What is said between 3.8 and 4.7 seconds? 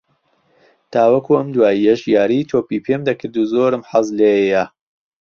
حەز لێییە